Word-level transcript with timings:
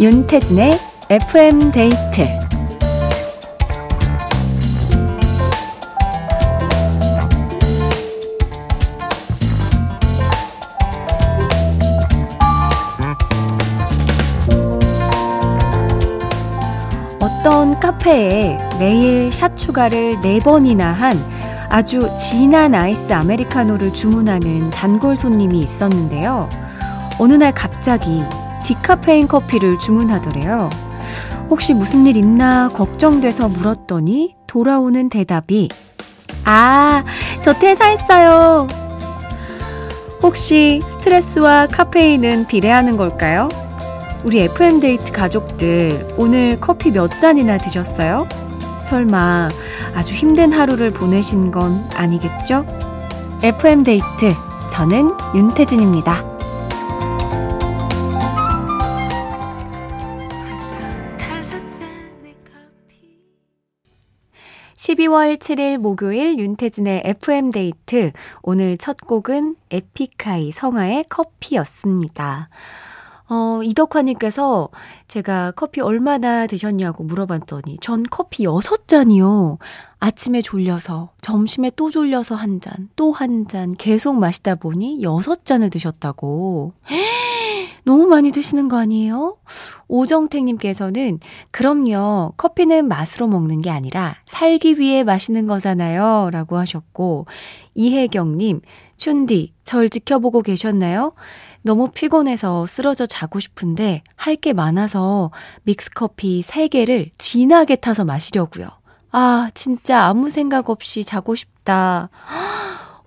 윤태진의 0.00 0.78
FM 1.10 1.72
데이트 1.72 2.22
어떤 17.20 17.78
카페에 17.78 18.56
매일 18.78 19.30
샷 19.30 19.54
추가를 19.54 20.16
4번이나 20.22 20.94
한 20.94 21.12
아주 21.68 22.08
진한 22.16 22.74
아이스 22.74 23.12
아메리카노를 23.12 23.92
주문하는 23.92 24.70
단골 24.70 25.18
손님이 25.18 25.58
있었는데요. 25.58 26.48
어느 27.18 27.34
날 27.34 27.52
갑자기 27.52 28.22
디카페인 28.64 29.28
커피를 29.28 29.78
주문하더래요. 29.78 30.70
혹시 31.48 31.74
무슨 31.74 32.06
일 32.06 32.16
있나 32.16 32.68
걱정돼서 32.68 33.48
물었더니 33.48 34.36
돌아오는 34.46 35.08
대답이 35.08 35.68
아, 36.44 37.04
저 37.42 37.52
퇴사했어요. 37.52 38.66
혹시 40.22 40.80
스트레스와 40.86 41.66
카페인은 41.66 42.46
비례하는 42.46 42.96
걸까요? 42.96 43.48
우리 44.22 44.40
FM데이트 44.40 45.12
가족들 45.12 46.14
오늘 46.18 46.58
커피 46.60 46.90
몇 46.90 47.18
잔이나 47.18 47.56
드셨어요? 47.56 48.28
설마 48.82 49.48
아주 49.94 50.14
힘든 50.14 50.52
하루를 50.52 50.90
보내신 50.90 51.50
건 51.50 51.84
아니겠죠? 51.94 52.66
FM데이트 53.42 54.34
저는 54.70 55.14
윤태진입니다. 55.34 56.29
12월 64.80 65.36
7일 65.36 65.76
목요일 65.76 66.38
윤태진의 66.38 67.02
FM데이트. 67.04 68.12
오늘 68.42 68.78
첫 68.78 68.96
곡은 68.96 69.56
에픽하이 69.70 70.52
성화의 70.52 71.04
커피였습니다. 71.10 72.48
어, 73.28 73.60
이덕화님께서 73.62 74.70
제가 75.06 75.52
커피 75.54 75.82
얼마나 75.82 76.46
드셨냐고 76.46 77.04
물어봤더니 77.04 77.76
전 77.82 78.04
커피 78.10 78.46
6잔이요. 78.46 79.58
아침에 79.98 80.40
졸려서, 80.40 81.10
점심에 81.20 81.72
또 81.76 81.90
졸려서 81.90 82.34
한 82.34 82.58
잔, 82.62 82.88
또 82.96 83.12
한 83.12 83.46
잔 83.48 83.74
계속 83.74 84.18
마시다 84.18 84.54
보니 84.54 85.02
6잔을 85.02 85.70
드셨다고. 85.70 86.72
너무 87.84 88.06
많이 88.06 88.30
드시는 88.30 88.68
거 88.68 88.78
아니에요? 88.78 89.36
오정택님께서는 89.88 91.18
그럼요. 91.50 92.34
커피는 92.36 92.88
맛으로 92.88 93.26
먹는 93.28 93.60
게 93.60 93.70
아니라 93.70 94.16
살기 94.26 94.78
위해 94.78 95.02
마시는 95.04 95.46
거잖아요. 95.46 96.30
라고 96.32 96.56
하셨고 96.58 97.26
이혜경님, 97.74 98.60
춘디, 98.96 99.54
절 99.64 99.88
지켜보고 99.88 100.42
계셨나요? 100.42 101.12
너무 101.62 101.90
피곤해서 101.90 102.66
쓰러져 102.66 103.06
자고 103.06 103.38
싶은데 103.40 104.02
할 104.16 104.36
게 104.36 104.52
많아서 104.52 105.30
믹스커피 105.64 106.40
3개를 106.42 107.10
진하게 107.18 107.76
타서 107.76 108.04
마시려고요. 108.04 108.68
아, 109.12 109.50
진짜 109.54 110.04
아무 110.04 110.30
생각 110.30 110.70
없이 110.70 111.04
자고 111.04 111.34
싶다. 111.34 112.08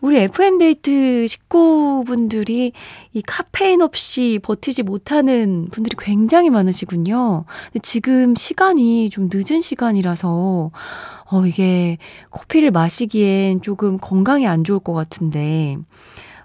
우리 0.04 0.18
FM데이트 0.20 1.28
식구분들이 1.28 2.74
이 3.14 3.22
카페인 3.22 3.82
없이 3.82 4.38
버티지 4.44 4.84
못하는 4.84 5.70
분들이 5.72 5.96
굉장히 5.98 6.50
많으시군요. 6.50 7.46
근데 7.68 7.80
지금 7.82 8.36
시간이 8.36 9.10
좀 9.10 9.30
늦은 9.32 9.62
시간이라서, 9.62 10.72
어, 11.32 11.46
이게 11.46 11.98
커피를 12.32 12.72
마시기엔 12.72 13.62
조금 13.62 13.98
건강에 13.98 14.46
안 14.46 14.66
좋을 14.66 14.80
것 14.80 14.92
같은데, 14.92 15.78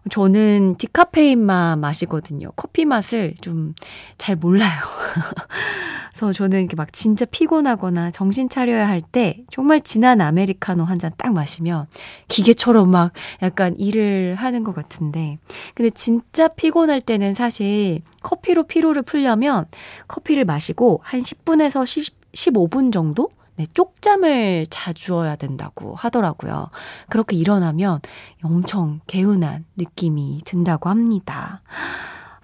저는 0.08 0.76
디카페인만 0.76 1.80
마시거든요. 1.80 2.52
커피 2.54 2.84
맛을 2.84 3.34
좀 3.40 3.74
잘 4.18 4.36
몰라요. 4.36 4.68
그래서 6.18 6.32
저는 6.32 6.58
이렇게 6.62 6.74
막 6.74 6.92
진짜 6.92 7.24
피곤하거나 7.24 8.10
정신 8.10 8.48
차려야 8.48 8.88
할 8.88 9.00
때 9.00 9.44
정말 9.52 9.80
진한 9.80 10.20
아메리카노 10.20 10.82
한 10.82 10.98
잔 10.98 11.12
딱 11.16 11.32
마시면 11.32 11.86
기계처럼 12.26 12.90
막 12.90 13.12
약간 13.40 13.76
일을 13.78 14.34
하는 14.34 14.64
것 14.64 14.74
같은데. 14.74 15.38
근데 15.76 15.90
진짜 15.90 16.48
피곤할 16.48 17.00
때는 17.00 17.34
사실 17.34 18.00
커피로 18.22 18.64
피로를 18.64 19.02
풀려면 19.02 19.66
커피를 20.08 20.44
마시고 20.44 21.00
한 21.04 21.20
10분에서 21.20 21.86
10, 21.86 22.12
15분 22.32 22.90
정도? 22.92 23.28
네, 23.54 23.66
쪽잠을 23.72 24.66
자주어야 24.70 25.36
된다고 25.36 25.94
하더라고요. 25.94 26.70
그렇게 27.08 27.36
일어나면 27.36 28.00
엄청 28.42 28.98
개운한 29.06 29.66
느낌이 29.76 30.42
든다고 30.44 30.88
합니다. 30.88 31.62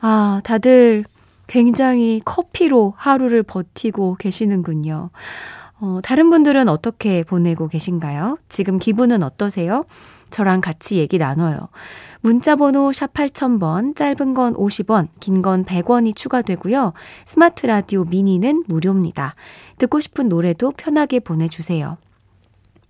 아, 0.00 0.40
다들 0.44 1.04
굉장히 1.46 2.20
커피로 2.24 2.94
하루를 2.96 3.42
버티고 3.42 4.16
계시는군요. 4.18 5.10
어, 5.80 6.00
다른 6.02 6.30
분들은 6.30 6.68
어떻게 6.68 7.24
보내고 7.24 7.68
계신가요? 7.68 8.38
지금 8.48 8.78
기분은 8.78 9.22
어떠세요? 9.22 9.84
저랑 10.30 10.60
같이 10.60 10.96
얘기 10.96 11.18
나눠요. 11.18 11.68
문자번호 12.20 12.92
샵 12.92 13.12
8000번, 13.12 13.94
짧은 13.94 14.34
건 14.34 14.54
50원, 14.54 15.08
긴 15.20 15.42
건 15.42 15.64
100원이 15.64 16.16
추가되고요. 16.16 16.92
스마트 17.24 17.66
라디오 17.66 18.04
미니는 18.04 18.64
무료입니다. 18.66 19.34
듣고 19.78 20.00
싶은 20.00 20.28
노래도 20.28 20.72
편하게 20.76 21.20
보내주세요. 21.20 21.98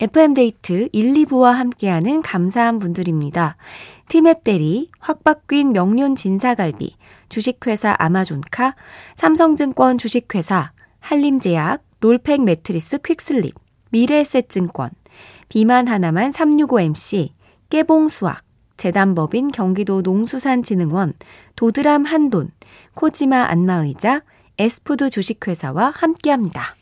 FM데이트 0.01 0.89
1, 0.93 1.15
2부와 1.15 1.53
함께하는 1.53 2.21
감사한 2.21 2.79
분들입니다. 2.79 3.57
티맵 4.09 4.43
대리, 4.43 4.91
확바뀐 4.99 5.73
명륜 5.73 6.17
진사갈비, 6.17 6.97
주식회사 7.29 7.95
아마존카, 7.99 8.75
삼성증권 9.17 9.99
주식회사, 9.99 10.73
한림제약, 11.01 11.83
롤팩 12.01 12.43
매트리스 12.43 12.99
퀵슬립, 12.99 13.55
미래에셋증권, 13.91 14.91
비만 15.49 15.87
하나만 15.87 16.33
365MC, 16.33 17.31
깨봉수학, 17.71 18.43
재단법인 18.77 19.53
경기도 19.53 20.03
농수산진흥원, 20.03 21.15
도드람 21.57 22.05
한돈, 22.05 22.51
코지마 22.95 23.45
안마의자, 23.45 24.23
에스푸드 24.59 25.11
주식회사와 25.11 25.93
함께합니다. 25.95 26.77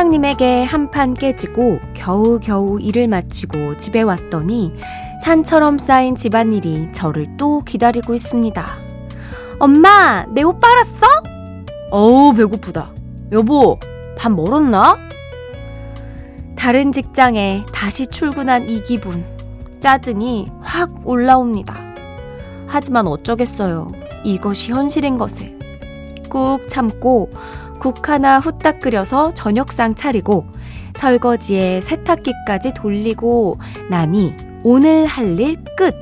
팀장님에게 0.00 0.62
한 0.64 0.90
판 0.90 1.14
깨지고 1.14 1.80
겨우겨우 1.94 2.80
일을 2.80 3.08
마치고 3.08 3.78
집에 3.78 4.02
왔더니 4.02 4.74
산처럼 5.24 5.78
쌓인 5.78 6.16
집안일이 6.16 6.92
저를 6.92 7.34
또 7.38 7.60
기다리고 7.60 8.12
있습니다. 8.14 8.66
엄마, 9.58 10.26
내 10.28 10.42
옷 10.42 10.60
빨았어? 10.60 11.06
어우, 11.90 12.34
배고프다. 12.34 12.92
여보, 13.32 13.78
밥 14.18 14.32
멀었나? 14.32 14.98
다른 16.56 16.92
직장에 16.92 17.62
다시 17.72 18.06
출근한 18.06 18.68
이 18.68 18.82
기분. 18.82 19.24
짜증이 19.80 20.46
확 20.60 20.90
올라옵니다. 21.08 21.74
하지만 22.66 23.06
어쩌겠어요. 23.06 23.88
이것이 24.24 24.72
현실인 24.72 25.16
것을. 25.16 25.56
꾹 26.28 26.68
참고 26.68 27.30
국 27.86 28.08
하나 28.08 28.40
후딱 28.40 28.80
끓여서 28.80 29.30
저녁상 29.30 29.94
차리고 29.94 30.48
설거지에 30.96 31.80
세탁기까지 31.80 32.74
돌리고 32.74 33.60
나니 33.88 34.34
오늘 34.64 35.06
할 35.06 35.38
일 35.38 35.56
끝. 35.76 35.94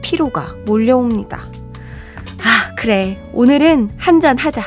피로가 0.00 0.54
몰려옵니다. 0.64 1.36
아, 1.36 2.74
그래. 2.78 3.22
오늘은 3.34 3.90
한잔 3.98 4.38
하자. 4.38 4.62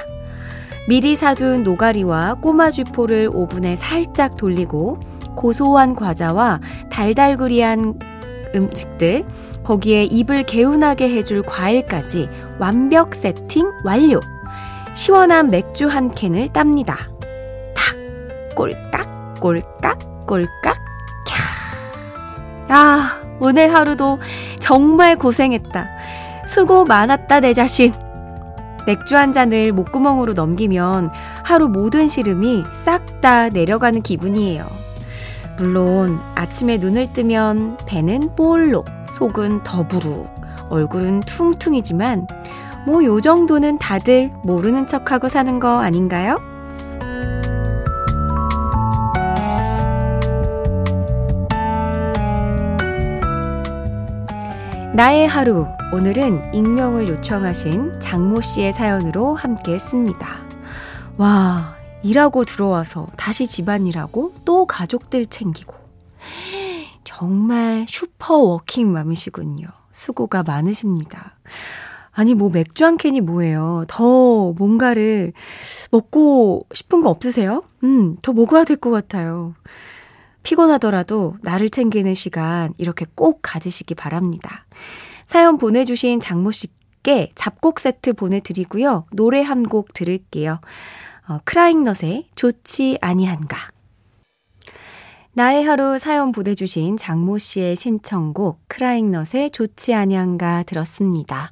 미리 0.87 1.15
사둔 1.15 1.63
노가리와 1.63 2.35
꼬마 2.35 2.69
쥐포를 2.69 3.31
오븐에 3.33 3.75
살짝 3.75 4.37
돌리고 4.37 4.99
고소한 5.35 5.95
과자와 5.95 6.59
달달그리한 6.91 7.97
음식들, 8.53 9.25
거기에 9.63 10.03
입을 10.03 10.43
개운하게 10.43 11.09
해줄 11.09 11.41
과일까지 11.41 12.29
완벽 12.59 13.15
세팅 13.15 13.71
완료. 13.83 14.19
시원한 14.99 15.49
맥주 15.49 15.87
한 15.87 16.11
캔을 16.11 16.49
땁니다. 16.49 16.97
탁, 17.73 17.95
꼴깍, 18.53 19.39
꼴깍, 19.39 20.27
꼴깍, 20.27 20.75
캬. 21.25 22.69
아, 22.69 23.21
오늘 23.39 23.73
하루도 23.73 24.19
정말 24.59 25.15
고생했다. 25.15 25.87
수고 26.45 26.83
많았다, 26.83 27.39
내 27.39 27.53
자신. 27.53 27.93
맥주 28.85 29.15
한 29.15 29.31
잔을 29.31 29.71
목구멍으로 29.71 30.33
넘기면 30.33 31.11
하루 31.45 31.69
모든 31.69 32.09
시름이 32.09 32.65
싹 32.69 33.21
다 33.21 33.47
내려가는 33.47 34.01
기분이에요. 34.01 34.67
물론 35.59 36.19
아침에 36.35 36.77
눈을 36.77 37.13
뜨면 37.13 37.77
배는 37.85 38.35
볼록, 38.35 38.85
속은 39.11 39.63
더부룩, 39.63 40.27
얼굴은 40.69 41.21
퉁퉁이지만 41.21 42.27
뭐 42.89 43.03
요 43.03 43.21
정도는 43.21 43.77
다들 43.77 44.31
모르는 44.43 44.87
척하고 44.87 45.29
사는 45.29 45.59
거 45.59 45.79
아닌가요? 45.79 46.39
나의 54.95 55.27
하루. 55.27 55.67
오늘은 55.93 56.55
익명을 56.55 57.07
요청하신 57.09 57.99
장모 57.99 58.41
씨의 58.41 58.73
사연으로 58.73 59.35
함께 59.35 59.73
했습니다. 59.73 60.27
와, 61.17 61.75
일하고 62.01 62.43
들어와서 62.43 63.05
다시 63.15 63.45
집안일하고 63.45 64.33
또 64.45 64.65
가족들 64.65 65.27
챙기고. 65.27 65.75
정말 67.03 67.85
슈퍼 67.87 68.35
워킹 68.35 68.91
맘이시군요. 68.91 69.67
수고가 69.91 70.41
많으십니다. 70.41 71.35
아니, 72.11 72.33
뭐 72.33 72.49
맥주 72.49 72.85
한 72.85 72.97
캔이 72.97 73.21
뭐예요. 73.21 73.85
더 73.87 74.51
뭔가를 74.53 75.33
먹고 75.91 76.65
싶은 76.73 77.01
거 77.01 77.09
없으세요? 77.09 77.63
음, 77.83 78.17
더 78.21 78.33
먹어야 78.33 78.63
될 78.63 78.77
것 78.77 78.89
같아요. 78.91 79.53
피곤하더라도 80.43 81.35
나를 81.41 81.69
챙기는 81.69 82.13
시간 82.13 82.73
이렇게 82.77 83.05
꼭 83.15 83.39
가지시기 83.41 83.93
바랍니다. 83.95 84.65
사연 85.27 85.57
보내주신 85.57 86.19
장모 86.19 86.51
씨께 86.51 87.31
잡곡 87.35 87.79
세트 87.79 88.13
보내드리고요. 88.13 89.05
노래 89.11 89.41
한 89.41 89.63
곡 89.63 89.93
들을게요. 89.93 90.59
어, 91.27 91.39
크라잉넛의 91.45 92.29
좋지 92.35 92.97
아니한가. 93.01 93.57
나의 95.33 95.63
하루 95.63 95.99
사연 95.99 96.31
보내주신 96.31 96.97
장모 96.97 97.37
씨의 97.37 97.75
신청곡 97.75 98.61
크라잉넛의 98.67 99.51
좋지 99.51 99.93
아니한가 99.93 100.63
들었습니다. 100.63 101.51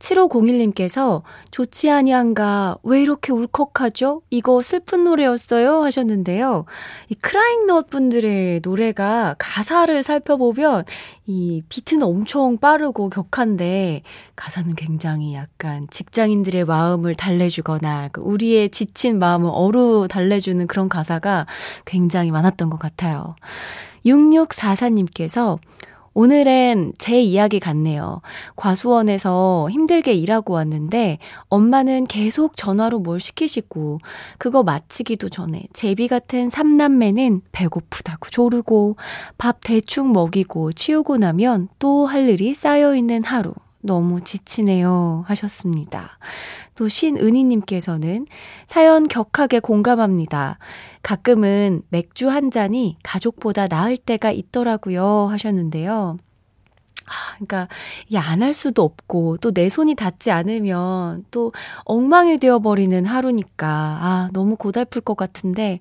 7501님께서 0.00 1.22
좋지 1.50 1.90
아니한가 1.90 2.76
왜 2.82 3.00
이렇게 3.00 3.32
울컥하죠? 3.32 4.22
이거 4.30 4.62
슬픈 4.62 5.04
노래였어요 5.04 5.82
하셨는데요. 5.84 6.64
이 7.08 7.14
크라잉넛 7.14 7.90
분들의 7.90 8.60
노래가 8.64 9.36
가사를 9.38 10.02
살펴보면 10.02 10.84
이 11.26 11.62
비트는 11.68 12.02
엄청 12.02 12.58
빠르고 12.58 13.10
격한데 13.10 14.02
가사는 14.34 14.74
굉장히 14.74 15.34
약간 15.34 15.86
직장인들의 15.90 16.64
마음을 16.64 17.14
달래주거나 17.14 18.08
그 18.12 18.20
우리의 18.22 18.70
지친 18.70 19.18
마음을 19.18 19.50
어루 19.52 20.08
달래주는 20.10 20.66
그런 20.66 20.88
가사가 20.88 21.46
굉장히 21.84 22.30
많았던 22.30 22.70
것 22.70 22.78
같아요. 22.80 23.36
6644님께서 24.06 25.58
오늘은 26.12 26.94
제 26.98 27.20
이야기 27.20 27.60
같네요. 27.60 28.20
과수원에서 28.56 29.68
힘들게 29.70 30.12
일하고 30.12 30.54
왔는데 30.54 31.18
엄마는 31.48 32.06
계속 32.06 32.56
전화로 32.56 32.98
뭘 32.98 33.20
시키시고 33.20 33.98
그거 34.38 34.62
마치기도 34.62 35.28
전에 35.28 35.62
제비 35.72 36.08
같은 36.08 36.50
삼남매는 36.50 37.42
배고프다고 37.52 38.28
조르고 38.30 38.96
밥 39.38 39.58
대충 39.62 40.12
먹이고 40.12 40.72
치우고 40.72 41.16
나면 41.18 41.68
또 41.78 42.06
할 42.06 42.28
일이 42.28 42.54
쌓여 42.54 42.94
있는 42.96 43.22
하루. 43.22 43.52
너무 43.82 44.20
지치네요. 44.20 45.24
하셨습니다. 45.26 46.18
또 46.74 46.88
신은희님께서는 46.88 48.26
사연 48.66 49.06
격하게 49.08 49.60
공감합니다. 49.60 50.58
가끔은 51.02 51.82
맥주 51.88 52.28
한 52.30 52.50
잔이 52.50 52.96
가족보다 53.02 53.68
나을 53.68 53.96
때가 53.96 54.30
있더라고요. 54.32 55.28
하셨는데요. 55.30 56.18
아, 57.06 57.12
그러니까 57.34 57.68
이게 58.06 58.18
안할 58.18 58.54
수도 58.54 58.82
없고 58.84 59.38
또 59.38 59.50
내 59.52 59.68
손이 59.68 59.94
닿지 59.96 60.30
않으면 60.30 61.22
또 61.32 61.52
엉망이 61.84 62.38
되어버리는 62.38 63.04
하루니까 63.04 63.66
아 63.68 64.30
너무 64.32 64.56
고달플 64.56 65.00
것 65.02 65.16
같은데 65.16 65.80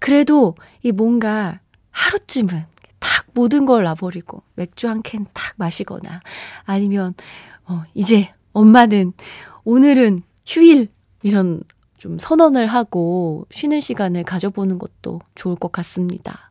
그래도 0.00 0.54
이 0.82 0.92
뭔가 0.92 1.60
하루쯤은 1.92 2.64
탁 3.00 3.26
모든 3.32 3.64
걸 3.66 3.84
놔버리고 3.84 4.42
맥주 4.54 4.88
한 4.88 5.00
캔 5.02 5.24
탁 5.32 5.54
마시거나 5.56 6.20
아니면 6.64 7.14
어 7.66 7.82
이제 7.94 8.30
엄마는 8.52 9.12
오늘은 9.64 10.20
휴일 10.46 10.88
이런 11.22 11.62
좀 11.98 12.18
선언을 12.18 12.66
하고 12.66 13.46
쉬는 13.50 13.80
시간을 13.80 14.24
가져보는 14.24 14.78
것도 14.78 15.20
좋을 15.34 15.56
것 15.56 15.72
같습니다. 15.72 16.50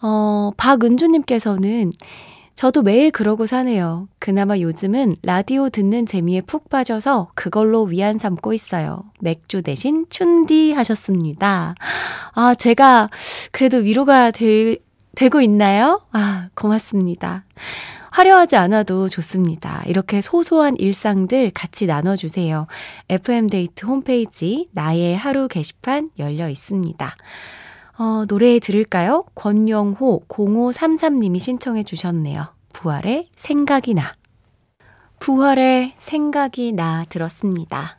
어, 0.00 0.50
박은주님께서는 0.56 1.92
저도 2.54 2.82
매일 2.82 3.10
그러고 3.10 3.46
사네요. 3.46 4.08
그나마 4.18 4.58
요즘은 4.58 5.16
라디오 5.22 5.70
듣는 5.70 6.06
재미에 6.06 6.42
푹 6.42 6.68
빠져서 6.68 7.30
그걸로 7.34 7.84
위안 7.84 8.18
삼고 8.18 8.52
있어요. 8.52 9.04
맥주 9.20 9.62
대신 9.62 10.06
춘디 10.10 10.72
하셨습니다. 10.72 11.74
아, 12.34 12.54
제가 12.54 13.08
그래도 13.52 13.78
위로가 13.78 14.30
되, 14.32 14.76
되고 15.14 15.40
있나요? 15.40 16.02
아, 16.12 16.48
고맙습니다. 16.54 17.44
화려하지 18.12 18.56
않아도 18.56 19.08
좋습니다. 19.08 19.82
이렇게 19.86 20.20
소소한 20.20 20.76
일상들 20.76 21.50
같이 21.52 21.86
나눠주세요. 21.86 22.66
FM데이트 23.08 23.86
홈페이지 23.86 24.68
나의 24.72 25.16
하루 25.16 25.48
게시판 25.48 26.10
열려 26.18 26.50
있습니다. 26.50 27.14
어, 27.98 28.24
노래 28.28 28.58
들을까요? 28.58 29.24
권영호 29.34 30.24
0533님이 30.28 31.38
신청해 31.38 31.84
주셨네요. 31.84 32.54
부활의 32.74 33.28
생각이 33.34 33.94
나. 33.94 34.12
부활의 35.18 35.94
생각이 35.96 36.72
나 36.72 37.04
들었습니다. 37.08 37.98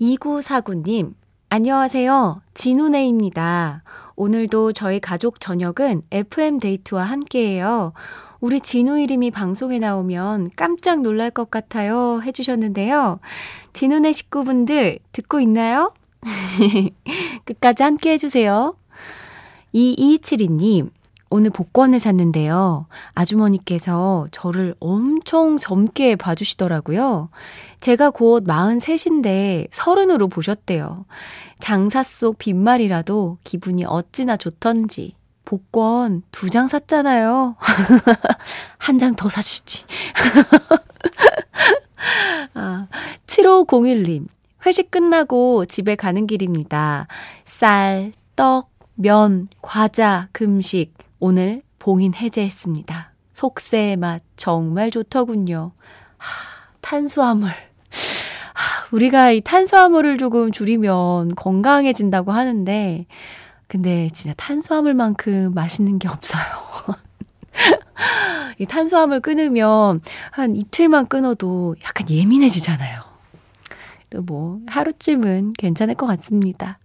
2949님, 0.00 1.14
안녕하세요. 1.48 2.42
진우네입니다. 2.54 3.82
오늘도 4.16 4.72
저희 4.72 5.00
가족 5.00 5.40
저녁은 5.40 6.02
FM데이트와 6.10 7.04
함께해요. 7.04 7.92
우리 8.40 8.60
진우 8.60 8.98
이름이 8.98 9.30
방송에 9.30 9.78
나오면 9.78 10.50
깜짝 10.56 11.02
놀랄 11.02 11.30
것 11.30 11.50
같아요. 11.50 12.20
해주셨는데요. 12.22 13.20
진우네 13.72 14.12
식구분들 14.12 14.98
듣고 15.12 15.40
있나요? 15.40 15.94
끝까지 17.44 17.82
함께 17.82 18.12
해주세요. 18.12 18.76
2272님, 19.74 20.90
오늘 21.32 21.48
복권을 21.50 21.98
샀는데요. 21.98 22.84
아주머니께서 23.14 24.26
저를 24.32 24.74
엄청 24.80 25.56
젊게 25.56 26.14
봐주시더라고요. 26.14 27.30
제가 27.80 28.10
곧 28.10 28.44
43인데 28.46 29.68
서른으로 29.72 30.28
보셨대요. 30.28 31.06
장사 31.58 32.02
속 32.02 32.36
빈말이라도 32.36 33.38
기분이 33.44 33.86
어찌나 33.86 34.36
좋던지. 34.36 35.14
복권 35.46 36.22
두 36.32 36.50
장 36.50 36.68
샀잖아요. 36.68 37.56
한 38.78 38.98
장 38.98 39.14
더 39.16 39.30
사주지. 39.30 39.84
아, 42.54 42.86
7501님. 43.26 44.26
회식 44.66 44.90
끝나고 44.90 45.66
집에 45.66 45.96
가는 45.96 46.26
길입니다. 46.26 47.06
쌀, 47.44 48.12
떡, 48.36 48.70
면, 48.94 49.48
과자, 49.62 50.28
금식. 50.32 50.92
오늘 51.24 51.62
봉인 51.78 52.14
해제했습니다. 52.14 53.12
속세의 53.32 53.96
맛 53.96 54.22
정말 54.34 54.90
좋더군요. 54.90 55.70
하, 56.18 56.28
탄수화물. 56.80 57.48
하, 57.48 58.86
우리가 58.90 59.30
이 59.30 59.40
탄수화물을 59.40 60.18
조금 60.18 60.50
줄이면 60.50 61.36
건강해진다고 61.36 62.32
하는데, 62.32 63.06
근데 63.68 64.08
진짜 64.12 64.34
탄수화물만큼 64.36 65.52
맛있는 65.54 66.00
게 66.00 66.08
없어요. 66.08 66.42
이 68.58 68.66
탄수화물 68.66 69.20
끊으면 69.20 70.00
한 70.32 70.56
이틀만 70.56 71.06
끊어도 71.06 71.76
약간 71.84 72.10
예민해지잖아요. 72.10 73.00
또 74.10 74.22
뭐, 74.22 74.58
하루쯤은 74.66 75.52
괜찮을 75.52 75.94
것 75.94 76.06
같습니다. 76.06 76.80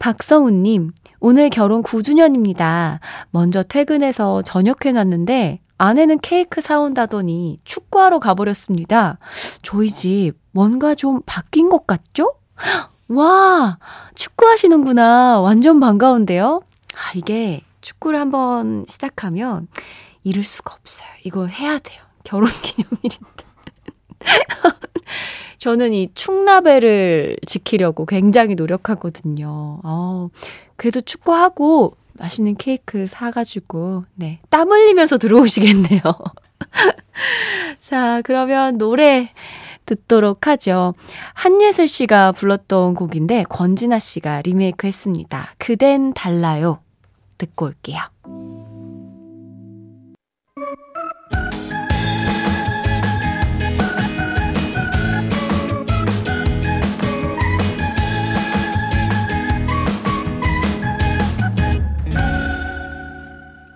박성우님, 0.00 0.90
오늘 1.24 1.50
결혼 1.50 1.84
9주년입니다. 1.84 2.98
먼저 3.30 3.62
퇴근해서 3.62 4.42
저녁 4.42 4.84
해놨는데, 4.84 5.60
아내는 5.78 6.18
케이크 6.18 6.60
사온다더니 6.60 7.58
축구하러 7.62 8.18
가버렸습니다. 8.18 9.18
저희 9.62 9.88
집 9.88 10.32
뭔가 10.50 10.96
좀 10.96 11.20
바뀐 11.24 11.68
것 11.68 11.86
같죠? 11.86 12.34
와, 13.06 13.78
축구하시는구나. 14.16 15.38
완전 15.38 15.78
반가운데요? 15.78 16.60
아, 16.96 17.12
이게 17.14 17.62
축구를 17.82 18.18
한번 18.18 18.84
시작하면 18.88 19.68
잃을 20.24 20.42
수가 20.42 20.74
없어요. 20.74 21.08
이거 21.22 21.46
해야 21.46 21.78
돼요. 21.78 22.02
결혼 22.24 22.48
기념일인데. 22.50 23.41
저는 25.58 25.92
이 25.92 26.08
축라벨을 26.14 27.36
지키려고 27.46 28.06
굉장히 28.06 28.54
노력하거든요. 28.54 29.80
어, 29.84 30.28
그래도 30.76 31.00
축구하고 31.00 31.96
맛있는 32.14 32.56
케이크 32.56 33.06
사가지고, 33.06 34.04
네, 34.14 34.40
땀 34.50 34.70
흘리면서 34.70 35.18
들어오시겠네요. 35.18 36.00
자, 37.78 38.22
그러면 38.22 38.78
노래 38.78 39.30
듣도록 39.86 40.46
하죠. 40.46 40.94
한예슬 41.34 41.88
씨가 41.88 42.32
불렀던 42.32 42.94
곡인데, 42.94 43.44
권진아 43.48 43.98
씨가 43.98 44.42
리메이크 44.42 44.86
했습니다. 44.86 45.48
그댄 45.58 46.12
달라요. 46.12 46.80
듣고 47.38 47.66
올게요. 47.66 48.00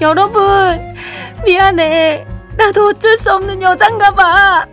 여러분, 0.00 0.94
미안해. 1.44 2.26
나도 2.56 2.88
어쩔 2.88 3.16
수 3.16 3.32
없는 3.32 3.60
여잔가 3.60 4.12
봐. 4.12 4.66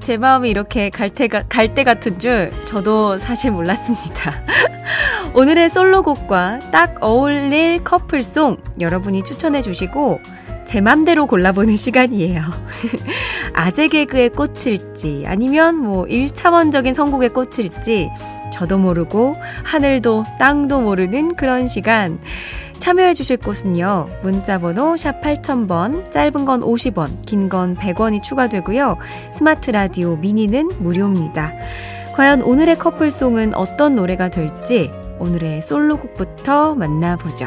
제 0.00 0.16
마음이 0.16 0.48
이렇게 0.48 0.88
갈대가, 0.88 1.42
갈대 1.48 1.84
같은 1.84 2.18
줄 2.18 2.50
저도 2.66 3.18
사실 3.18 3.50
몰랐습니다. 3.50 4.32
오늘의 5.34 5.68
솔로곡과 5.68 6.70
딱 6.70 6.96
어울릴 7.00 7.84
커플송 7.84 8.56
여러분이 8.80 9.24
추천해 9.24 9.60
주시고 9.60 10.20
제 10.64 10.80
맘대로 10.80 11.26
골라보는 11.26 11.74
시간이에요. 11.76 12.40
아재 13.52 13.88
개그에 13.88 14.28
꽂힐지 14.30 15.24
아니면 15.26 15.76
뭐 15.76 16.04
1차원적인 16.06 16.94
선곡에 16.94 17.28
꽂힐지 17.28 18.10
저도 18.52 18.78
모르고 18.78 19.36
하늘도 19.64 20.24
땅도 20.38 20.80
모르는 20.80 21.36
그런 21.36 21.66
시간. 21.66 22.18
참여해 22.78 23.14
주실 23.14 23.36
곳은요. 23.38 24.08
문자번호 24.22 24.96
샵 24.96 25.20
8000번, 25.20 26.10
짧은 26.12 26.44
건 26.44 26.60
50원, 26.60 27.24
긴 27.26 27.48
건 27.48 27.74
100원이 27.74 28.22
추가되고요. 28.22 28.98
스마트 29.32 29.70
라디오 29.70 30.16
미니는 30.16 30.70
무료입니다. 30.78 31.52
과연 32.14 32.42
오늘의 32.42 32.78
커플송은 32.78 33.54
어떤 33.54 33.94
노래가 33.94 34.28
될지 34.28 34.90
오늘의 35.18 35.62
솔로곡부터 35.62 36.74
만나보죠. 36.74 37.46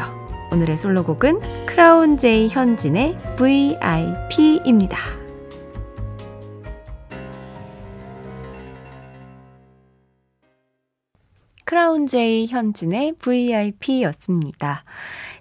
오늘의 0.52 0.76
솔로곡은 0.76 1.40
크라운 1.66 2.18
제이 2.18 2.48
현진의 2.48 3.16
VIP입니다. 3.36 5.19
크라운 11.70 12.08
제이 12.08 12.48
현진의 12.48 13.12
VIP였습니다. 13.20 14.82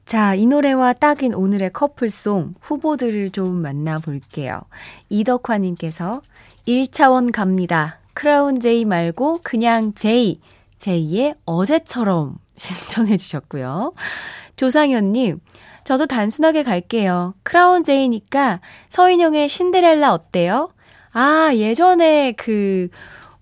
자, 0.06 0.36
이 0.36 0.46
노래와 0.46 0.94
딱인 0.94 1.34
오늘의 1.34 1.74
커플송 1.74 2.54
후보들을 2.62 3.32
좀 3.32 3.60
만나볼게요. 3.64 4.62
이덕화님께서 5.10 6.22
1차원 6.68 7.32
갑니다. 7.32 7.98
크라운 8.14 8.60
제이 8.60 8.86
말고 8.86 9.40
그냥 9.42 9.96
제이, 9.96 10.40
제이의 10.78 11.34
어제처럼 11.46 12.38
신청해 12.56 13.18
주셨고요. 13.18 13.94
조상현님, 14.56 15.40
저도 15.84 16.06
단순하게 16.06 16.62
갈게요. 16.62 17.34
크라운 17.42 17.84
제이니까 17.84 18.62
서인영의 18.90 19.50
신데렐라 19.50 20.14
어때요? 20.14 20.70
아, 21.12 21.50
예전에 21.56 22.34
그, 22.34 22.90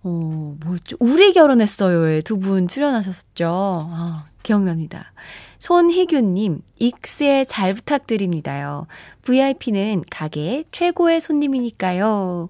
어, 0.07 0.55
뭐죠? 0.65 0.95
우리 0.99 1.33
결혼했어요에 1.33 2.21
두 2.21 2.37
분 2.37 2.67
출연하셨었죠. 2.67 3.89
아, 3.91 4.25
기억납니다. 4.43 5.11
손희균님, 5.59 6.61
익스에 6.77 7.43
잘 7.45 7.73
부탁드립니다요. 7.73 8.85
VIP는 9.23 10.03
가게의 10.09 10.65
최고의 10.71 11.19
손님이니까요. 11.19 12.49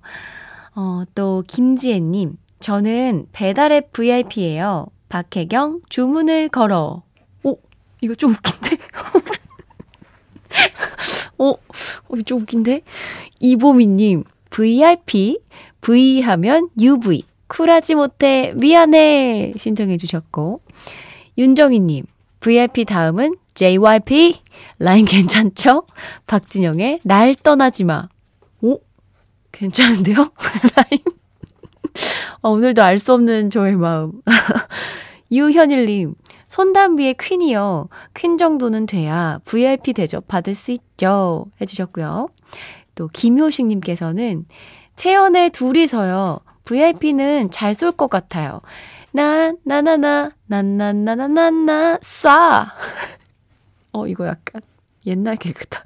어, 0.75 1.03
또, 1.15 1.43
김지혜님, 1.47 2.37
저는 2.59 3.27
배달앱 3.31 3.91
VIP예요. 3.93 4.87
박혜경, 5.09 5.81
주문을 5.89 6.49
걸어. 6.49 7.01
오, 7.43 7.57
이거 8.01 8.13
좀 8.13 8.31
웃긴데? 8.33 8.77
어, 11.39 11.49
어, 11.49 12.21
좀 12.25 12.41
웃긴데? 12.41 12.81
이보미님, 13.39 14.23
VIP, 14.49 15.39
V 15.81 16.21
하면 16.21 16.69
UV. 16.79 17.23
쿨하지 17.48 17.96
못해 17.96 18.54
미안해 18.56 19.54
신청해 19.58 19.98
주셨고 19.98 20.62
윤정희님 21.38 22.06
VIP 22.39 22.86
다음은 22.86 23.36
JYP 23.54 24.36
라인 24.80 25.06
괜찮죠? 25.06 25.84
박진영의 26.27 27.01
날 27.04 27.36
떠나지 27.36 27.84
마. 27.84 28.08
오 28.62 28.80
괜찮은데요? 29.51 30.16
라인 30.75 31.00
어, 32.42 32.51
오늘도 32.51 32.84
알 32.84 33.00
수 33.00 33.13
없는 33.13 33.50
저의 33.50 33.75
마음. 33.75 34.12
유현일님 35.32 36.16
손담비의 36.48 37.16
퀸이요. 37.20 37.89
퀸 38.13 38.38
정도는 38.38 38.86
돼야 38.86 39.39
VIP 39.46 39.94
대접 39.94 40.27
받을 40.27 40.56
수 40.56 40.72
있죠. 40.72 41.48
해주셨고요. 41.60 42.30
또 42.96 43.08
김효식님께서는 43.10 44.46
채연의 44.96 45.50
둘이서요. 45.51 46.39
VIP는 46.71 47.50
잘 47.50 47.74
쏠 47.74 47.93
것 47.93 48.09
같아요. 48.09 48.59
나, 49.13 49.53
나나나, 49.63 50.31
나나나나나나, 50.47 51.97
쏴! 52.01 52.67
어, 53.93 54.05
이거 54.07 54.27
약간 54.27 54.62
옛날 55.05 55.38
개그다. 55.38 55.86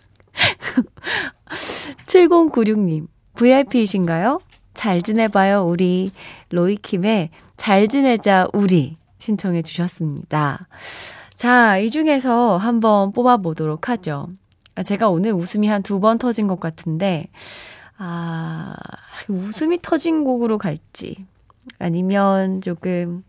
7096님, 2.08 3.08
VIP이신가요? 3.36 4.40
잘 4.74 5.02
지내봐요, 5.04 5.66
우리. 5.68 6.12
로이킴의 6.50 7.30
잘 7.58 7.88
지내자, 7.88 8.48
우리. 8.54 8.98
신청해 9.20 9.62
주셨습니다. 9.62 10.68
자, 11.36 11.78
이 11.78 11.92
중에서 11.92 12.58
한번 12.58 13.12
뽑아보도록 13.12 13.88
하죠. 13.90 14.30
아, 14.76 14.84
제가 14.84 15.10
오늘 15.10 15.34
웃음이 15.34 15.68
한 15.68 15.84
두 15.84 16.00
번 16.00 16.18
터진 16.18 16.48
것 16.48 16.60
같은데, 16.60 17.28
아, 18.04 18.76
웃음이 19.28 19.80
터진 19.84 20.24
곡으로 20.24 20.58
갈지, 20.58 21.24
아니면 21.78 22.62
조금, 22.62 23.24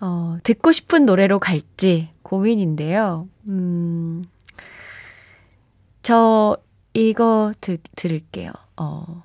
어, 0.00 0.36
듣고 0.44 0.70
싶은 0.70 1.06
노래로 1.06 1.40
갈지 1.40 2.10
고민인데요. 2.22 3.26
음, 3.48 4.24
저 6.02 6.56
이거 6.92 7.52
드, 7.60 7.78
들을게요. 7.96 8.52
어, 8.76 9.22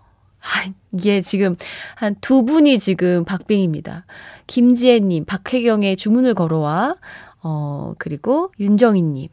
이게 0.93 1.21
지금 1.21 1.55
한 1.95 2.15
두 2.19 2.43
분이 2.43 2.79
지금 2.79 3.25
박빙입니다. 3.25 4.05
김지혜님, 4.47 5.25
박혜경의 5.25 5.95
주문을 5.95 6.33
걸어와, 6.33 6.95
어, 7.43 7.93
그리고 7.99 8.51
윤정희님. 8.59 9.27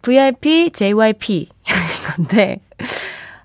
VIP, 0.00 0.70
JYP. 0.72 1.48
건데, 2.16 2.60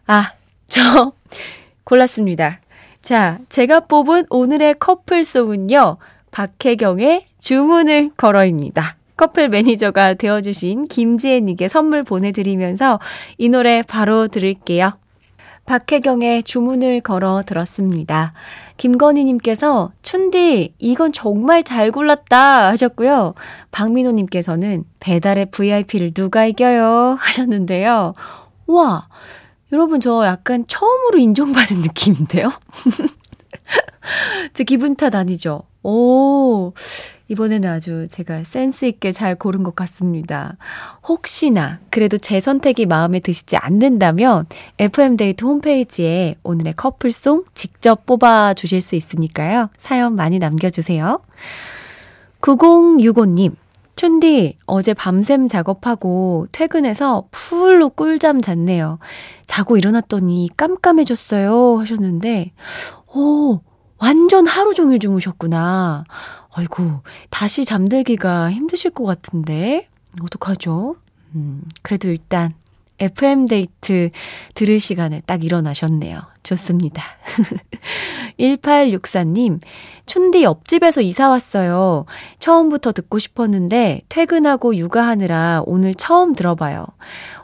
아, 0.08 0.32
저 0.68 1.14
골랐습니다. 1.84 2.60
자, 3.02 3.38
제가 3.50 3.82
뽑은 3.82 4.26
오늘의 4.30 4.76
커플송은요. 4.80 5.98
박혜경의 6.32 7.26
주문을 7.40 8.12
걸어입니다. 8.18 8.98
커플 9.16 9.50
매니저가 9.50 10.16
되어주신 10.16 10.88
김지혜님께 10.88 11.68
선물 11.68 12.04
보내드리면서 12.04 13.00
이 13.38 13.50
노래 13.50 13.82
바로 13.82 14.28
들을게요. 14.28 14.92
박혜경의 15.66 16.44
주문을 16.44 17.02
걸어 17.02 17.44
들었습니다. 17.46 18.34
김건희님께서, 18.78 19.92
춘디, 20.02 20.76
이건 20.78 21.12
정말 21.12 21.64
잘 21.64 21.92
골랐다 21.92 22.68
하셨고요. 22.70 23.34
박민호님께서는 23.72 24.86
배달의 25.02 25.48
VIP를 25.48 26.14
누가 26.14 26.46
이겨요? 26.46 27.18
하셨는데요. 27.20 28.14
와, 28.68 29.08
여러분, 29.72 30.00
저 30.00 30.26
약간 30.26 30.66
처음으로 30.68 31.20
인정받은 31.20 31.82
느낌인데요? 31.84 32.52
제 34.54 34.64
기분 34.64 34.96
탓 34.96 35.14
아니죠? 35.14 35.64
오, 35.84 36.74
이번에는 37.28 37.70
아주 37.70 38.08
제가 38.10 38.44
센스있게 38.44 39.12
잘 39.12 39.36
고른 39.36 39.64
것 39.64 39.76
같습니다. 39.76 40.58
혹시나, 41.08 41.80
그래도 41.90 42.18
제 42.18 42.40
선택이 42.40 42.86
마음에 42.86 43.20
드시지 43.20 43.58
않는다면, 43.58 44.46
FM데이트 44.80 45.44
홈페이지에 45.44 46.36
오늘의 46.44 46.74
커플송 46.76 47.44
직접 47.54 48.06
뽑아 48.06 48.54
주실 48.54 48.82
수 48.82 48.96
있으니까요. 48.96 49.70
사연 49.78 50.16
많이 50.16 50.40
남겨주세요. 50.40 51.22
9065님, 52.42 53.56
춘디, 53.98 54.60
어제 54.68 54.94
밤샘 54.94 55.48
작업하고 55.48 56.46
퇴근해서 56.52 57.28
풀로 57.32 57.90
꿀잠 57.90 58.44
잤네요. 58.44 59.00
자고 59.48 59.76
일어났더니 59.76 60.50
깜깜해졌어요. 60.56 61.80
하셨는데, 61.80 62.54
오, 63.16 63.60
완전 63.98 64.46
하루 64.46 64.76
종일 64.76 65.00
주무셨구나. 65.00 66.04
아이고, 66.54 67.02
다시 67.32 67.66
잠들기가 67.66 68.52
힘드실 68.52 68.92
것 68.92 69.04
같은데. 69.04 69.90
어떡하죠? 70.22 70.98
음, 71.34 71.64
그래도 71.82 72.08
일단 72.08 72.52
FM데이트 73.00 74.10
들을 74.56 74.80
시간에 74.80 75.22
딱 75.26 75.44
일어나셨네요. 75.44 76.22
좋습니다. 76.44 77.04
1864님, 78.40 79.60
춘디 80.06 80.44
옆집에서 80.44 81.02
이사 81.02 81.30
왔어요. 81.30 82.06
처음부터 82.40 82.94
듣고 82.94 83.20
싶었는데 83.20 84.02
퇴근하고 84.10 84.76
육아하느라 84.76 85.64
오늘 85.66 85.94
처음 85.94 86.34
들어봐요. 86.34 86.86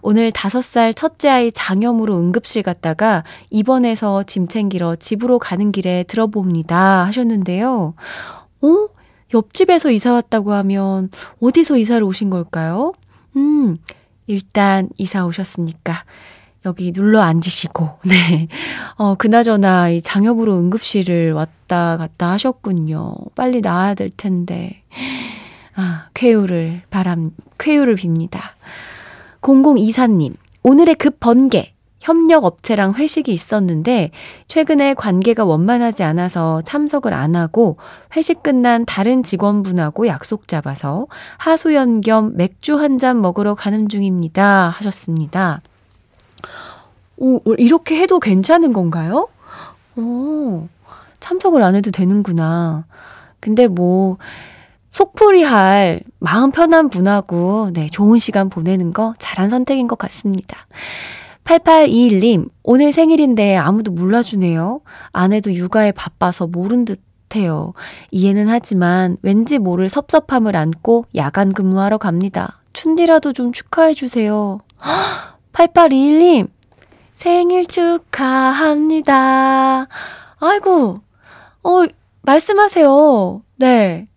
오늘 0.02 0.32
5살 0.32 0.96
첫째 0.96 1.30
아이 1.30 1.52
장염으로 1.52 2.18
응급실 2.18 2.64
갔다가 2.64 3.24
입원해서 3.50 4.24
짐 4.24 4.48
챙기러 4.48 4.96
집으로 4.96 5.40
가는 5.40 5.72
길에 5.72 6.04
들어봅니다. 6.04 7.06
하셨는데요. 7.06 7.96
어? 8.62 8.88
옆집에서 9.34 9.92
이사 9.92 10.14
왔다고 10.14 10.54
하면 10.54 11.10
어디서 11.42 11.78
이사를 11.78 12.04
오신 12.04 12.30
걸까요? 12.30 12.94
음, 13.36 13.78
일단 14.28 14.90
이사 14.98 15.26
오셨으니까 15.26 15.94
여기 16.66 16.92
눌러 16.92 17.22
앉으시고, 17.22 18.00
네. 18.08 18.48
어, 18.96 19.16
그나저나 19.16 19.90
이 19.90 20.02
장염으로 20.02 20.58
응급실을 20.58 21.34
왔다 21.34 21.98
갔다 21.98 22.32
하셨군요. 22.32 23.16
빨리 23.36 23.62
나와야 23.62 23.94
될 23.94 24.10
텐데. 24.10 24.84
아, 25.76 26.08
쾌유를 26.14 26.84
바람, 26.90 27.32
쾌유를 27.58 27.96
빕니다. 27.96 28.40
0024님, 29.42 30.36
오늘의 30.64 30.96
급 30.96 31.20
번개. 31.20 31.73
협력 32.04 32.44
업체랑 32.44 32.94
회식이 32.96 33.34
있었는데 33.34 34.12
최근에 34.48 34.94
관계가 34.94 35.46
원만하지 35.46 36.04
않아서 36.04 36.62
참석을 36.62 37.14
안 37.14 37.36
하고 37.36 37.78
회식 38.16 38.44
끝난 38.44 38.86
다른 38.86 39.24
직원분하고 39.24 40.08
약속 40.08 40.48
잡아서 40.50 41.08
하소연 41.38 42.02
겸 42.02 42.34
맥주 42.36 42.78
한 42.78 42.98
잔 43.00 43.22
먹으러 43.22 43.56
가는 43.56 43.90
중입니다. 43.90 44.70
하셨습니다. 44.70 45.62
오, 47.18 47.40
이렇게 47.58 47.98
해도 47.98 48.20
괜찮은 48.20 48.74
건가요? 48.74 49.30
오, 49.96 50.68
참석을 51.20 51.64
안 51.64 51.76
해도 51.76 51.90
되는구나. 51.90 52.86
근데 53.40 53.68
뭐, 53.68 54.18
속풀이 54.92 55.44
할 55.44 56.02
마음 56.20 56.52
편한 56.52 56.90
분하고, 56.90 57.72
네, 57.74 57.88
좋은 57.88 58.20
시간 58.20 58.50
보내는 58.50 58.94
거 58.94 59.16
잘한 59.18 59.50
선택인 59.50 59.88
것 59.88 59.98
같습니다. 59.98 60.58
8821님, 61.44 62.50
오늘 62.64 62.92
생일인데 62.92 63.56
아무도 63.58 63.92
몰라주네요. 63.92 64.82
아내도 65.12 65.54
육아에 65.54 65.92
바빠서 65.92 66.48
모른 66.48 66.86
듯 66.86 67.02
해요. 67.36 67.74
이해는 68.12 68.48
하지만 68.48 69.18
왠지 69.24 69.58
모를 69.58 69.90
섭섭함을 69.90 70.56
안고 70.56 71.06
야간 71.16 71.52
근무하러 71.52 71.98
갑니다. 71.98 72.62
춘디라도 72.74 73.34
좀 73.34 73.52
축하해주세요. 73.52 74.60
8821님, 75.54 76.48
생일 77.14 77.66
축하합니다. 77.66 79.18
아이고, 80.40 80.98
어, 81.64 81.86
말씀하세요. 82.22 83.42
네. 83.58 84.08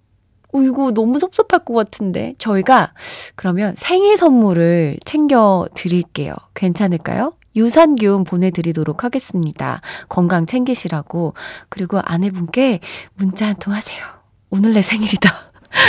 어, 0.56 0.62
이거 0.62 0.90
너무 0.92 1.18
섭섭할 1.18 1.64
것 1.64 1.74
같은데. 1.74 2.34
저희가 2.38 2.92
그러면 3.34 3.74
생일 3.76 4.16
선물을 4.16 4.98
챙겨 5.04 5.68
드릴게요. 5.74 6.34
괜찮을까요? 6.54 7.34
유산균 7.54 8.24
보내드리도록 8.24 9.04
하겠습니다. 9.04 9.80
건강 10.08 10.44
챙기시라고. 10.46 11.34
그리고 11.68 12.00
아내분께 12.04 12.80
문자 13.14 13.46
한 13.46 13.56
통 13.58 13.72
하세요. 13.72 14.04
오늘 14.50 14.74
내 14.74 14.82
생일이다. 14.82 15.30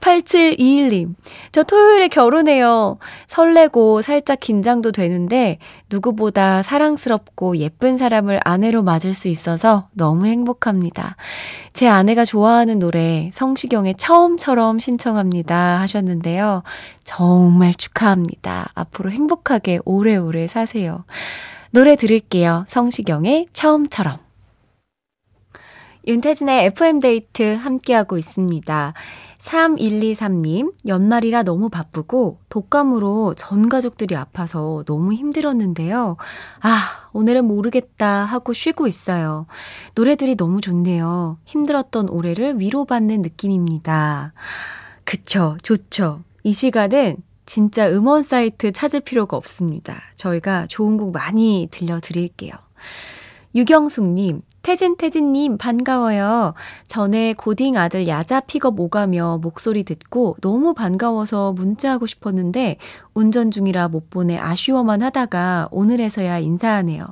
8721님. 0.00 1.14
저 1.56 1.62
토요일에 1.62 2.08
결혼해요. 2.08 2.98
설레고 3.28 4.02
살짝 4.02 4.40
긴장도 4.40 4.92
되는데 4.92 5.56
누구보다 5.88 6.60
사랑스럽고 6.60 7.56
예쁜 7.56 7.96
사람을 7.96 8.40
아내로 8.44 8.82
맞을 8.82 9.14
수 9.14 9.28
있어서 9.28 9.88
너무 9.94 10.26
행복합니다. 10.26 11.16
제 11.72 11.88
아내가 11.88 12.26
좋아하는 12.26 12.78
노래 12.78 13.30
성시경의 13.32 13.94
처음처럼 13.94 14.80
신청합니다 14.80 15.80
하셨는데요. 15.80 16.62
정말 17.04 17.72
축하합니다. 17.72 18.68
앞으로 18.74 19.10
행복하게 19.10 19.78
오래오래 19.86 20.48
사세요. 20.48 21.06
노래 21.70 21.96
들을게요. 21.96 22.66
성시경의 22.68 23.46
처음처럼. 23.54 24.18
윤태진의 26.06 26.66
FM데이트 26.66 27.54
함께하고 27.54 28.18
있습니다. 28.18 28.92
3123님, 29.46 30.74
연말이라 30.86 31.44
너무 31.44 31.68
바쁘고 31.68 32.40
독감으로 32.48 33.34
전 33.36 33.68
가족들이 33.68 34.16
아파서 34.16 34.82
너무 34.86 35.12
힘들었는데요. 35.12 36.16
아, 36.60 37.08
오늘은 37.12 37.44
모르겠다 37.44 38.24
하고 38.24 38.52
쉬고 38.52 38.88
있어요. 38.88 39.46
노래들이 39.94 40.36
너무 40.36 40.60
좋네요. 40.60 41.38
힘들었던 41.44 42.08
올해를 42.08 42.58
위로받는 42.58 43.22
느낌입니다. 43.22 44.32
그쵸, 45.04 45.56
좋죠. 45.62 46.22
이 46.42 46.52
시간은 46.52 47.18
진짜 47.46 47.88
음원 47.88 48.22
사이트 48.22 48.72
찾을 48.72 49.00
필요가 49.00 49.36
없습니다. 49.36 49.94
저희가 50.16 50.66
좋은 50.66 50.96
곡 50.96 51.12
많이 51.12 51.68
들려드릴게요. 51.70 52.52
유경숙님, 53.54 54.42
태진 54.66 54.96
태진님 54.96 55.58
반가워요. 55.58 56.54
전에 56.88 57.34
고딩 57.34 57.76
아들 57.76 58.08
야자 58.08 58.40
픽업 58.40 58.80
오가며 58.80 59.38
목소리 59.40 59.84
듣고 59.84 60.36
너무 60.40 60.74
반가워서 60.74 61.52
문자하고 61.52 62.08
싶었는데 62.08 62.78
운전 63.14 63.52
중이라 63.52 63.86
못 63.86 64.10
보내 64.10 64.36
아쉬워만 64.36 65.02
하다가 65.02 65.68
오늘에서야 65.70 66.40
인사하네요. 66.40 67.04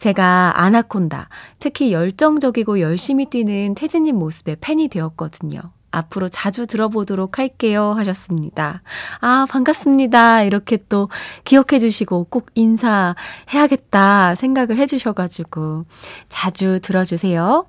제가 0.00 0.60
아나콘다, 0.60 1.30
특히 1.58 1.94
열정적이고 1.94 2.80
열심히 2.80 3.24
뛰는 3.24 3.74
태진님 3.74 4.16
모습에 4.16 4.56
팬이 4.60 4.88
되었거든요. 4.88 5.62
앞으로 5.92 6.28
자주 6.28 6.66
들어보도록 6.66 7.38
할게요. 7.38 7.92
하셨습니다. 7.96 8.82
아, 9.20 9.46
반갑습니다. 9.48 10.42
이렇게 10.42 10.78
또 10.88 11.08
기억해 11.44 11.78
주시고 11.78 12.24
꼭 12.24 12.46
인사해야겠다 12.54 14.34
생각을 14.34 14.78
해 14.78 14.86
주셔가지고 14.86 15.84
자주 16.28 16.80
들어주세요. 16.82 17.66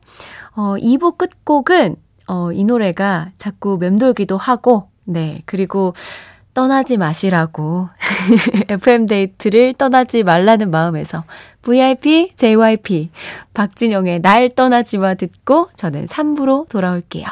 어, 0.55 0.75
2부 0.77 1.17
끝곡은, 1.17 1.95
어, 2.27 2.51
이 2.51 2.63
노래가 2.63 3.31
자꾸 3.37 3.77
맴돌기도 3.77 4.37
하고, 4.37 4.89
네, 5.03 5.41
그리고 5.45 5.93
떠나지 6.53 6.97
마시라고 6.97 7.89
FM데이트를 8.69 9.73
떠나지 9.73 10.23
말라는 10.23 10.69
마음에서 10.69 11.23
VIP, 11.63 12.33
JYP, 12.35 13.09
박진영의 13.53 14.21
날 14.21 14.49
떠나지 14.49 14.99
마 14.99 15.15
듣고 15.15 15.69
저는 15.75 16.05
3부로 16.05 16.69
돌아올게요. 16.69 17.25